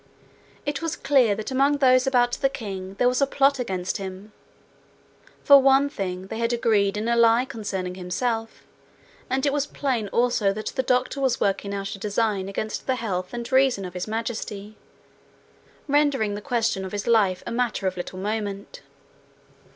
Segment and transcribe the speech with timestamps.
[0.65, 4.31] It was clear that among those about the king there was a plot against him:
[5.43, 8.63] for one thing, they had agreed in a lie concerning himself;
[9.29, 12.95] and it was plain also that the doctor was working out a design against the
[12.95, 14.75] health and reason of His Majesty,
[15.87, 18.81] rendering the question of his life a matter of little moment.